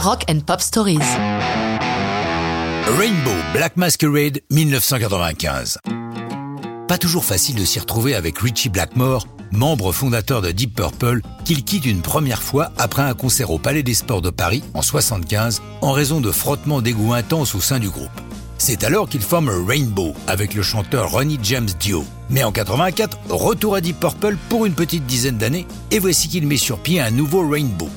Rock 0.00 0.26
and 0.30 0.40
Pop 0.46 0.60
Stories. 0.60 1.00
Rainbow 2.98 3.34
Black 3.52 3.76
Masquerade 3.76 4.40
1995. 4.48 5.78
Pas 6.86 6.98
toujours 6.98 7.24
facile 7.24 7.56
de 7.56 7.64
s'y 7.64 7.80
retrouver 7.80 8.14
avec 8.14 8.38
Richie 8.38 8.68
Blackmore, 8.68 9.26
membre 9.50 9.90
fondateur 9.90 10.40
de 10.40 10.52
Deep 10.52 10.76
Purple, 10.76 11.20
qu'il 11.44 11.64
quitte 11.64 11.84
une 11.84 12.00
première 12.00 12.42
fois 12.42 12.70
après 12.78 13.02
un 13.02 13.14
concert 13.14 13.50
au 13.50 13.58
Palais 13.58 13.82
des 13.82 13.94
Sports 13.94 14.22
de 14.22 14.30
Paris 14.30 14.62
en 14.72 14.82
75 14.82 15.62
en 15.80 15.90
raison 15.90 16.20
de 16.20 16.30
frottements 16.30 16.80
d'égout 16.80 17.12
intenses 17.12 17.56
au 17.56 17.60
sein 17.60 17.80
du 17.80 17.90
groupe. 17.90 18.08
C'est 18.56 18.84
alors 18.84 19.08
qu'il 19.08 19.22
forme 19.22 19.50
Rainbow 19.66 20.14
avec 20.28 20.54
le 20.54 20.62
chanteur 20.62 21.10
Ronnie 21.10 21.40
James 21.42 21.70
Dio. 21.80 22.04
Mais 22.30 22.44
en 22.44 22.52
84, 22.52 23.18
retour 23.30 23.74
à 23.74 23.80
Deep 23.80 23.98
Purple 23.98 24.36
pour 24.48 24.64
une 24.64 24.74
petite 24.74 25.06
dizaine 25.06 25.38
d'années 25.38 25.66
et 25.90 25.98
voici 25.98 26.28
qu'il 26.28 26.46
met 26.46 26.56
sur 26.56 26.78
pied 26.78 27.00
un 27.00 27.10
nouveau 27.10 27.48
Rainbow. 27.48 27.90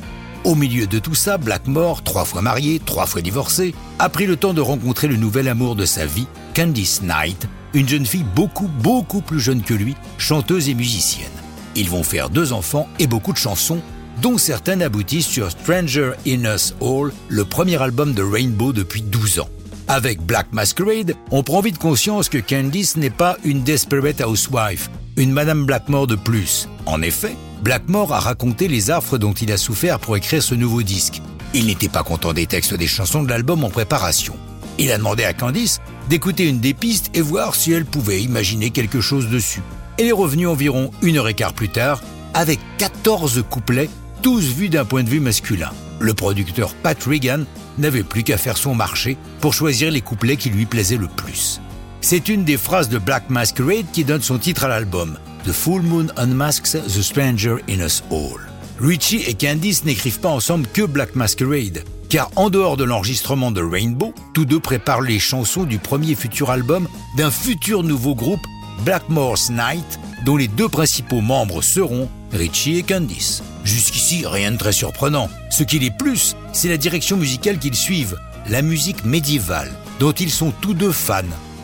Au 0.44 0.56
milieu 0.56 0.88
de 0.88 0.98
tout 0.98 1.14
ça, 1.14 1.38
Blackmore, 1.38 2.04
trois 2.04 2.26
fois 2.26 2.42
marié, 2.42 2.82
trois 2.84 3.06
fois 3.06 3.22
divorcé, 3.22 3.76
a 4.00 4.10
pris 4.10 4.26
le 4.26 4.38
temps 4.38 4.56
de 4.56 4.62
rencontrer 4.62 5.08
le 5.08 5.16
nouvel 5.16 5.48
amour 5.48 5.76
de 5.76 5.86
sa 5.86 6.08
vie, 6.08 6.26
Candice 6.56 7.04
Knight, 7.04 7.48
une 7.76 7.88
jeune 7.88 8.08
fille 8.08 8.26
beaucoup, 8.36 8.68
beaucoup 8.68 9.22
plus 9.22 9.40
jeune 9.40 9.62
que 9.62 9.76
lui, 9.76 9.96
chanteuse 10.18 10.68
et 10.68 10.74
musicienne. 10.74 11.30
Ils 11.76 11.92
vont 11.92 12.02
faire 12.02 12.32
deux 12.32 12.54
enfants 12.54 12.90
et 12.98 13.06
beaucoup 13.06 13.34
de 13.34 13.38
chansons, 13.38 13.82
dont 14.24 14.40
certaines 14.40 14.82
aboutissent 14.82 15.28
sur 15.28 15.52
Stranger 15.52 16.14
in 16.26 16.44
Us 16.52 16.74
All, 16.82 17.12
le 17.30 17.46
premier 17.46 17.80
album 17.80 18.16
de 18.16 18.24
Rainbow 18.24 18.74
depuis 18.74 19.04
12 19.04 19.42
ans. 19.42 19.50
Avec 19.88 20.22
Black 20.22 20.54
Masquerade, 20.54 21.14
on 21.30 21.44
prend 21.44 21.62
vite 21.62 21.78
conscience 21.78 22.30
que 22.30 22.40
Candice 22.40 22.98
n'est 22.98 23.12
pas 23.12 23.38
une 23.44 23.62
desperate 23.62 24.22
housewife, 24.22 24.90
une 25.18 25.34
Madame 25.34 25.66
Blackmore 25.66 26.08
de 26.08 26.16
plus. 26.16 26.68
En 26.88 27.04
effet, 27.04 27.36
Blackmore 27.62 28.14
a 28.14 28.20
raconté 28.20 28.68
les 28.68 28.90
affres 28.90 29.20
dont 29.20 29.34
il 29.34 29.52
a 29.52 29.58
souffert 29.58 30.00
pour 30.00 30.18
écrire 30.18 30.42
ce 30.42 30.56
nouveau 30.56 30.82
disque. 30.82 31.22
Il 31.54 31.68
n'était 31.68 31.90
pas 31.90 32.02
content 32.02 32.34
des 32.34 32.48
textes 32.48 32.74
des 32.74 32.88
chansons 32.88 33.22
de 33.22 33.30
l'album 33.30 33.64
en 33.64 33.70
préparation. 33.70 34.36
Il 34.80 34.92
a 34.92 34.98
demandé 34.98 35.26
à 35.26 35.34
Candice 35.34 35.80
d'écouter 36.10 36.50
une 36.50 36.60
des 36.60 36.74
pistes 36.74 37.12
et 37.14 37.22
voir 37.22 37.54
si 37.54 37.72
elle 37.72 37.86
pouvait 37.86 38.24
imaginer 38.24 38.72
quelque 38.72 39.00
chose 39.00 39.30
dessus. 39.30 39.62
Elle 40.00 40.08
est 40.08 40.12
revenue 40.12 40.48
environ 40.48 40.90
une 41.04 41.18
heure 41.18 41.28
et 41.28 41.36
quart 41.36 41.54
plus 41.54 41.70
tard 41.70 42.02
avec 42.34 42.60
14 42.80 43.44
couplets, 43.48 43.90
tous 44.24 44.42
vus 44.42 44.70
d'un 44.70 44.86
point 44.86 45.04
de 45.04 45.10
vue 45.10 45.20
masculin. 45.20 45.72
Le 46.00 46.16
producteur 46.16 46.74
Pat 46.74 47.02
Regan 47.04 47.46
n'avait 47.78 48.04
plus 48.04 48.24
qu'à 48.24 48.38
faire 48.38 48.58
son 48.58 48.74
marché 48.74 49.18
pour 49.40 49.54
choisir 49.54 49.92
les 49.92 50.02
couplets 50.02 50.38
qui 50.38 50.50
lui 50.50 50.66
plaisaient 50.66 50.98
le 50.98 51.08
plus. 51.08 51.62
C'est 52.00 52.28
une 52.28 52.44
des 52.44 52.58
phrases 52.58 52.90
de 52.90 52.98
Black 52.98 53.30
Masquerade 53.30 53.86
qui 53.94 54.04
donne 54.04 54.24
son 54.24 54.40
titre 54.40 54.64
à 54.64 54.68
l'album. 54.68 55.20
The 55.44 55.54
Full 55.54 55.82
Moon 55.82 56.08
Unmasks 56.18 56.74
the 56.74 57.02
Stranger 57.02 57.58
in 57.68 57.80
Us 57.84 58.04
All. 58.12 58.40
Richie 58.80 59.24
et 59.28 59.34
Candice 59.34 59.86
n'écrivent 59.86 60.20
pas 60.20 60.30
ensemble 60.30 60.68
que 60.68 60.84
Black 60.84 61.16
Masquerade, 61.16 61.84
car 62.10 62.30
en 62.36 62.52
dehors 62.52 62.78
de 62.78 62.84
l'enregistrement 62.84 63.52
de 63.52 63.62
Rainbow, 63.62 64.14
tous 64.36 64.46
deux 64.46 64.60
préparent 64.60 65.02
les 65.02 65.18
chansons 65.18 65.64
du 65.64 65.80
premier 65.80 66.14
futur 66.14 66.52
album 66.52 66.88
d'un 67.18 67.32
futur 67.32 67.82
nouveau 67.82 68.14
groupe, 68.14 68.46
Blackmore's 68.86 69.50
Night, 69.50 70.00
dont 70.26 70.38
les 70.38 70.48
deux 70.48 70.70
principaux 70.70 71.22
membres 71.22 71.64
seront 71.64 72.08
Richie 72.32 72.78
et 72.78 72.84
Candice. 72.84 73.42
Jusqu'ici, 73.64 74.24
rien 74.28 74.52
de 74.52 74.58
très 74.58 74.74
surprenant. 74.74 75.28
Ce 75.50 75.64
qui 75.64 75.78
est 75.78 75.98
plus, 75.98 76.36
c'est 76.54 76.70
la 76.70 76.78
direction 76.78 77.18
musicale 77.18 77.58
qu'ils 77.58 77.76
suivent, 77.76 78.18
la 78.48 78.62
musique 78.62 79.06
médiévale, 79.06 79.72
dont 80.00 80.12
ils 80.12 80.32
sont 80.32 80.52
tous 80.62 80.76
deux 80.76 80.92
fans. 80.92 81.24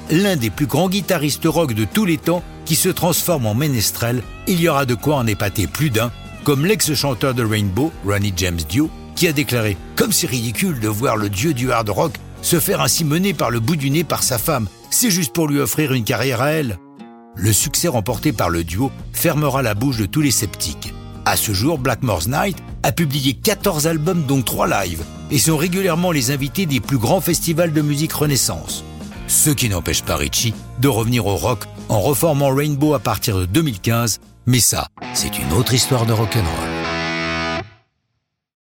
L'un 0.10 0.38
des 0.38 0.50
plus 0.50 0.68
grands 0.68 0.88
guitaristes 0.88 1.46
rock 1.46 1.74
de 1.74 1.84
tous 1.84 2.06
les 2.06 2.18
temps 2.18 2.42
qui 2.64 2.76
se 2.76 2.88
transforme 2.88 3.46
en 3.46 3.54
ménestrel, 3.54 4.24
il 4.48 4.62
y 4.62 4.70
aura 4.70 4.86
de 4.86 4.96
quoi 4.96 5.18
en 5.18 5.28
épater 5.28 5.68
plus 5.68 5.90
d'un, 5.90 6.12
comme 6.46 6.66
l'ex-chanteur 6.66 7.34
de 7.34 7.44
Rainbow, 7.44 7.92
Ronnie 8.06 8.34
James 8.38 8.56
Dio, 8.56 8.90
qui 9.16 9.28
a 9.28 9.34
déclaré 9.34 9.76
Comme 9.98 10.14
c'est 10.14 10.28
ridicule 10.28 10.80
de 10.80 10.88
voir 10.88 11.18
le 11.18 11.30
dieu 11.30 11.54
du 11.54 11.72
hard 11.74 11.90
rock 11.90 12.14
se 12.42 12.60
faire 12.60 12.80
ainsi 12.82 13.04
mener 13.04 13.34
par 13.34 13.50
le 13.50 13.60
bout 13.60 13.76
du 13.76 13.90
nez 13.90 14.06
par 14.06 14.24
sa 14.24 14.38
femme, 14.38 14.70
c'est 14.90 15.12
juste 15.12 15.34
pour 15.34 15.50
lui 15.50 15.60
offrir 15.60 15.92
une 15.92 16.06
carrière 16.06 16.42
à 16.42 16.52
elle. 16.52 16.78
Le 17.36 17.52
succès 17.52 17.90
remporté 17.90 18.32
par 18.32 18.50
le 18.50 18.64
duo 18.64 18.92
fermera 19.12 19.62
la 19.62 19.74
bouche 19.74 19.98
de 19.98 20.06
tous 20.06 20.22
les 20.22 20.32
sceptiques. 20.32 20.94
À 21.26 21.36
ce 21.36 21.52
jour, 21.52 21.78
Blackmore's 21.78 22.30
Night 22.30 22.58
a 22.84 22.94
publié 22.94 23.34
14 23.34 23.88
albums 23.88 24.24
dont 24.26 24.42
3 24.42 24.86
lives 24.86 25.04
et 25.32 25.40
sont 25.40 25.58
régulièrement 25.58 26.12
les 26.12 26.32
invités 26.32 26.66
des 26.66 26.80
plus 26.80 26.98
grands 26.98 27.20
festivals 27.20 27.74
de 27.74 27.82
musique 27.82 28.14
renaissance. 28.14 28.86
Ce 29.28 29.50
qui 29.50 29.70
n'empêche 29.70 30.04
pas 30.04 30.16
Richie 30.16 30.54
de 30.80 30.88
revenir 30.88 31.26
au 31.26 31.36
rock 31.36 31.66
en 31.90 32.00
reformant 32.00 32.54
Rainbow 32.54 32.94
à 32.94 33.00
partir 33.00 33.38
de 33.38 33.46
2015, 33.46 34.20
mais 34.46 34.60
ça, 34.60 34.88
c'est 35.14 35.38
une 35.38 35.52
autre 35.54 35.74
histoire 35.74 36.06
de 36.06 36.14
rock'n'roll. 36.14 36.67